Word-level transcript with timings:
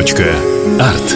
Арт. 0.00 1.14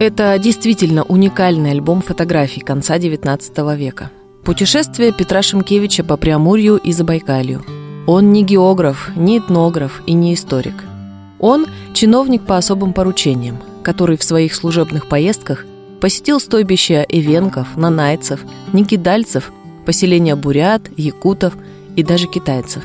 Это 0.00 0.36
действительно 0.40 1.04
уникальный 1.04 1.70
альбом 1.70 2.02
фотографий 2.02 2.60
конца 2.60 2.98
XIX 2.98 3.76
века. 3.76 4.10
Путешествие 4.42 5.12
Петра 5.12 5.42
Шимкевича 5.42 6.02
по 6.02 6.16
Преамурью 6.16 6.78
и 6.78 6.90
Забайкалью. 6.90 7.64
Он 8.08 8.32
не 8.32 8.42
географ, 8.42 9.12
не 9.14 9.38
этнограф 9.38 10.02
и 10.08 10.14
не 10.14 10.34
историк. 10.34 10.82
Он– 11.38 11.66
чиновник 11.94 12.42
по 12.42 12.56
особым 12.56 12.92
поручениям, 12.92 13.60
который 13.84 14.16
в 14.16 14.24
своих 14.24 14.56
служебных 14.56 15.06
поездках 15.08 15.64
посетил 16.00 16.40
стойбища 16.40 17.06
эвенков, 17.08 17.76
нанайцев, 17.76 18.40
никидальцев, 18.72 19.52
поселения 19.86 20.34
бурят, 20.34 20.90
якутов 20.96 21.56
и 21.94 22.02
даже 22.02 22.26
китайцев. 22.26 22.82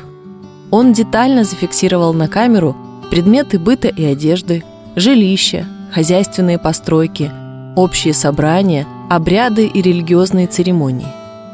Он 0.70 0.92
детально 0.92 1.44
зафиксировал 1.44 2.12
на 2.12 2.28
камеру 2.28 2.76
предметы 3.10 3.58
быта 3.58 3.88
и 3.88 4.04
одежды, 4.04 4.64
жилища, 4.96 5.66
хозяйственные 5.92 6.58
постройки, 6.58 7.30
общие 7.76 8.14
собрания, 8.14 8.86
обряды 9.08 9.66
и 9.66 9.82
религиозные 9.82 10.46
церемонии. 10.46 11.06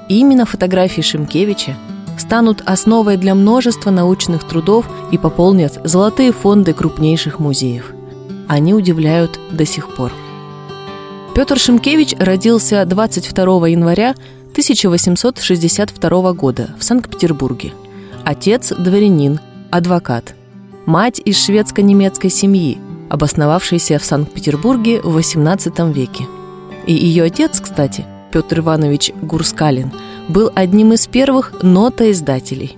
И 0.08 0.18
именно 0.18 0.46
фотографии 0.46 1.02
Шимкевича 1.02 1.76
станут 2.18 2.62
основой 2.64 3.16
для 3.16 3.34
множества 3.34 3.90
научных 3.90 4.44
трудов 4.44 4.86
и 5.10 5.18
пополнят 5.18 5.80
золотые 5.84 6.32
фонды 6.32 6.72
крупнейших 6.72 7.38
музеев. 7.38 7.92
Они 8.48 8.74
удивляют 8.74 9.38
до 9.50 9.64
сих 9.66 9.94
пор. 9.94 10.12
Петр 11.34 11.58
Шимкевич 11.58 12.14
родился 12.18 12.84
22 12.84 13.68
января 13.68 14.14
1862 14.52 16.32
года 16.34 16.70
в 16.78 16.84
Санкт-Петербурге. 16.84 17.72
Отец– 18.24 18.72
дворянин, 18.78 19.40
адвокат. 19.70 20.34
Мать 20.86 21.20
из 21.24 21.44
шведско-немецкой 21.44 22.28
семьи, 22.28 22.78
обосновавшейся 23.10 23.98
в 23.98 24.04
Санкт-Петербурге 24.04 25.00
в 25.02 25.16
XVIII 25.16 25.92
веке. 25.92 26.24
И 26.86 26.92
ее 26.92 27.24
отец, 27.24 27.60
кстати, 27.60 28.04
Петр 28.32 28.60
Иванович 28.60 29.12
Гурскалин, 29.22 29.92
был 30.28 30.50
одним 30.54 30.92
из 30.92 31.06
первых 31.06 31.62
нотоиздателей. 31.62 32.76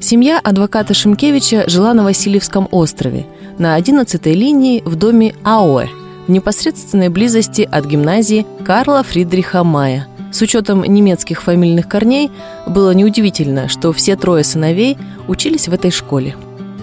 Семья 0.00 0.38
адвоката 0.38 0.94
Шимкевича 0.94 1.64
жила 1.68 1.94
на 1.94 2.04
Васильевском 2.04 2.68
острове, 2.70 3.26
на 3.58 3.78
11-й 3.78 4.32
линии 4.32 4.82
в 4.84 4.96
доме 4.96 5.34
Ауэ– 5.44 5.88
в 6.28 6.30
непосредственной 6.30 7.08
близости 7.08 7.66
от 7.68 7.86
гимназии 7.86 8.46
Карла 8.64 9.02
Фридриха 9.02 9.64
Мая. 9.64 10.06
С 10.30 10.42
учетом 10.42 10.82
немецких 10.82 11.42
фамильных 11.42 11.88
корней 11.88 12.30
было 12.66 12.92
неудивительно, 12.92 13.68
что 13.68 13.92
все 13.92 14.16
трое 14.16 14.44
сыновей 14.44 14.98
учились 15.26 15.68
в 15.68 15.72
этой 15.72 15.90
школе. 15.90 16.36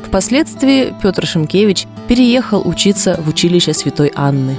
Впоследствии 0.07 0.93
Петр 1.01 1.25
Шимкевич 1.25 1.87
переехал 2.07 2.67
учиться 2.67 3.19
в 3.23 3.29
училище 3.29 3.73
Святой 3.73 4.11
Анны. 4.15 4.57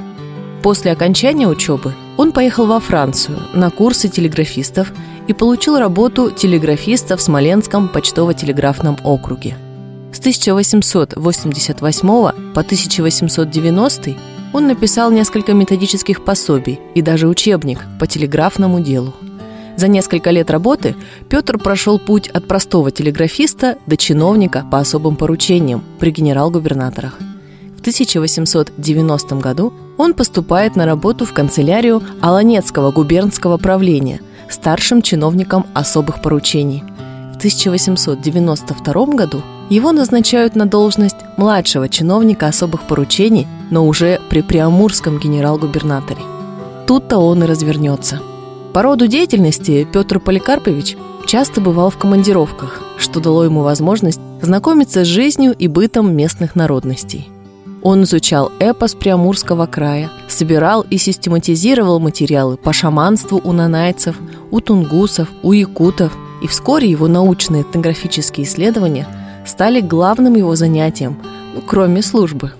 После 0.62 0.92
окончания 0.92 1.46
учебы 1.46 1.94
он 2.16 2.32
поехал 2.32 2.66
во 2.66 2.80
Францию 2.80 3.38
на 3.54 3.70
курсы 3.70 4.08
телеграфистов 4.08 4.92
и 5.28 5.32
получил 5.32 5.78
работу 5.78 6.30
телеграфиста 6.30 7.16
в 7.16 7.22
Смоленском 7.22 7.88
почтово-телеграфном 7.88 8.98
округе. 9.04 9.56
С 10.12 10.18
1888 10.18 12.08
по 12.08 12.60
1890 12.60 14.16
он 14.52 14.66
написал 14.66 15.10
несколько 15.10 15.52
методических 15.52 16.24
пособий 16.24 16.78
и 16.94 17.02
даже 17.02 17.28
учебник 17.28 17.80
по 17.98 18.06
телеграфному 18.06 18.80
делу. 18.80 19.14
За 19.76 19.88
несколько 19.88 20.30
лет 20.30 20.50
работы 20.50 20.96
Петр 21.28 21.58
прошел 21.58 21.98
путь 21.98 22.28
от 22.28 22.48
простого 22.48 22.90
телеграфиста 22.90 23.76
до 23.86 23.96
чиновника 23.96 24.64
по 24.70 24.78
особым 24.78 25.16
поручениям 25.16 25.84
при 25.98 26.10
генерал-губернаторах. 26.10 27.18
В 27.76 27.80
1890 27.80 29.36
году 29.36 29.74
он 29.98 30.14
поступает 30.14 30.76
на 30.76 30.86
работу 30.86 31.26
в 31.26 31.32
канцелярию 31.32 32.02
Аланецкого 32.20 32.90
губернского 32.90 33.58
правления 33.58 34.20
старшим 34.48 35.02
чиновником 35.02 35.66
особых 35.74 36.22
поручений. 36.22 36.82
В 37.34 37.36
1892 37.36 39.06
году 39.06 39.42
его 39.68 39.92
назначают 39.92 40.56
на 40.56 40.66
должность 40.66 41.16
младшего 41.36 41.88
чиновника 41.88 42.46
особых 42.46 42.82
поручений, 42.82 43.46
но 43.70 43.86
уже 43.86 44.20
при 44.30 44.42
Преамурском 44.42 45.18
генерал-губернаторе. 45.18 46.20
Тут-то 46.86 47.18
он 47.18 47.42
и 47.42 47.46
развернется. 47.46 48.20
По 48.72 48.82
роду 48.82 49.06
деятельности 49.06 49.86
Петр 49.90 50.20
Поликарпович 50.20 50.96
часто 51.26 51.60
бывал 51.60 51.90
в 51.90 51.96
командировках, 51.96 52.82
что 52.98 53.20
дало 53.20 53.44
ему 53.44 53.62
возможность 53.62 54.20
знакомиться 54.42 55.04
с 55.04 55.08
жизнью 55.08 55.54
и 55.58 55.66
бытом 55.66 56.14
местных 56.14 56.54
народностей. 56.54 57.28
Он 57.82 58.02
изучал 58.04 58.52
эпос 58.58 58.94
Приамурского 58.94 59.66
края, 59.66 60.10
собирал 60.28 60.82
и 60.82 60.98
систематизировал 60.98 62.00
материалы 62.00 62.56
по 62.56 62.72
шаманству 62.72 63.40
у 63.42 63.52
нанайцев, 63.52 64.16
у 64.50 64.60
тунгусов, 64.60 65.28
у 65.42 65.52
якутов, 65.52 66.12
и 66.42 66.46
вскоре 66.46 66.90
его 66.90 67.08
научные 67.08 67.62
этнографические 67.62 68.46
исследования– 68.46 69.06
стали 69.46 69.80
главным 69.80 70.34
его 70.34 70.54
занятием, 70.56 71.16
ну, 71.54 71.62
кроме 71.62 72.02
службы. 72.02 72.52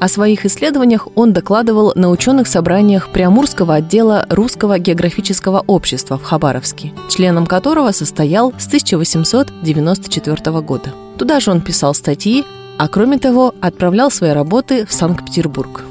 О 0.00 0.08
своих 0.08 0.46
исследованиях 0.46 1.08
он 1.14 1.34
докладывал 1.34 1.92
на 1.94 2.08
ученых 2.08 2.48
собраниях 2.48 3.10
Приамурского 3.10 3.74
отдела 3.74 4.24
Русского 4.30 4.78
географического 4.78 5.62
общества 5.66 6.16
в 6.16 6.22
Хабаровске, 6.22 6.92
членом 7.10 7.46
которого 7.46 7.92
состоял 7.92 8.54
с 8.58 8.66
1894 8.66 10.60
года. 10.62 10.94
Туда 11.18 11.38
же 11.38 11.50
он 11.50 11.60
писал 11.60 11.92
статьи, 11.92 12.46
а 12.78 12.88
кроме 12.88 13.18
того 13.18 13.54
отправлял 13.60 14.10
свои 14.10 14.30
работы 14.30 14.86
в 14.86 14.92
Санкт-Петербург. 14.94 15.84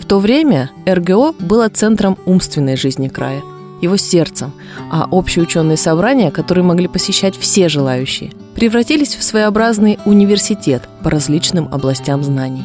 В 0.00 0.06
то 0.06 0.18
время 0.18 0.72
РГО 0.84 1.34
было 1.38 1.68
центром 1.68 2.18
умственной 2.26 2.76
жизни 2.76 3.06
края, 3.06 3.42
его 3.80 3.96
сердцем, 3.96 4.52
а 4.90 5.06
общеученые 5.08 5.76
собрания, 5.76 6.32
которые 6.32 6.64
могли 6.64 6.88
посещать 6.88 7.38
все 7.38 7.68
желающие– 7.68 8.32
превратились 8.56 9.14
в 9.14 9.22
своеобразный 9.22 9.98
университет 10.06 10.88
по 11.04 11.10
различным 11.10 11.68
областям 11.72 12.24
знаний. 12.24 12.64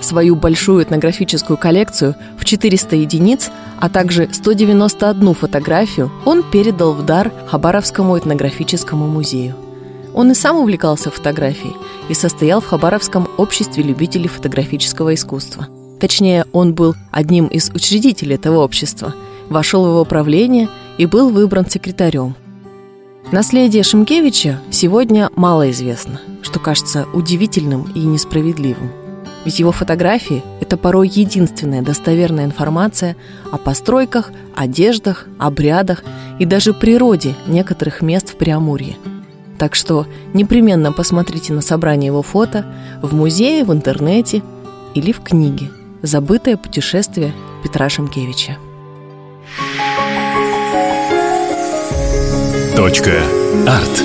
Свою 0.00 0.36
большую 0.36 0.84
этнографическую 0.84 1.56
коллекцию 1.56 2.14
в 2.38 2.44
400 2.44 2.96
единиц, 2.96 3.50
а 3.80 3.88
также 3.88 4.28
191 4.32 5.34
фотографию 5.34 6.10
он 6.24 6.42
передал 6.42 6.92
в 6.92 7.04
дар 7.04 7.32
Хабаровскому 7.46 8.18
этнографическому 8.18 9.06
музею. 9.06 9.54
Он 10.14 10.30
и 10.30 10.34
сам 10.34 10.56
увлекался 10.58 11.10
фотографией 11.10 11.74
и 12.08 12.14
состоял 12.14 12.60
в 12.60 12.66
Хабаровском 12.66 13.28
обществе 13.36 13.82
любителей 13.82 14.28
фотографического 14.28 15.14
искусства. 15.14 15.68
Точнее, 16.00 16.46
он 16.52 16.74
был 16.74 16.94
одним 17.10 17.46
из 17.46 17.70
учредителей 17.70 18.36
этого 18.36 18.58
общества, 18.58 19.14
вошел 19.48 19.84
в 19.84 19.88
его 19.88 20.04
правление 20.04 20.68
и 20.96 21.06
был 21.06 21.30
выбран 21.30 21.68
секретарем– 21.68 22.34
Наследие 23.30 23.82
Шимкевича 23.82 24.58
сегодня 24.70 25.28
мало 25.36 25.70
известно, 25.70 26.18
что 26.40 26.58
кажется 26.58 27.06
удивительным 27.12 27.82
и 27.94 28.00
несправедливым. 28.00 29.07
Ведь 29.44 29.58
его 29.58 29.72
фотографии– 29.72 30.42
это 30.60 30.76
порой 30.76 31.08
единственная 31.08 31.82
достоверная 31.82 32.44
информация 32.44 33.16
о 33.50 33.58
постройках, 33.58 34.30
одеждах, 34.54 35.26
обрядах 35.38 36.02
и 36.38 36.44
даже 36.44 36.74
природе 36.74 37.34
некоторых 37.46 38.02
мест 38.02 38.30
в 38.30 38.36
Преамурье. 38.36 38.96
Так 39.58 39.74
что 39.74 40.06
непременно 40.34 40.92
посмотрите 40.92 41.52
на 41.52 41.62
собрание 41.62 42.08
его 42.08 42.22
фото 42.22 42.64
в 43.02 43.14
музее, 43.14 43.64
в 43.64 43.72
интернете 43.72 44.42
или 44.94 45.12
в 45.12 45.20
книге 45.20 45.70
«Забытое 46.02 46.56
путешествие 46.56 47.32
Петра 47.62 47.88
Шимкевича». 47.88 48.56
Точка. 52.76 53.20
Арт. 53.66 54.04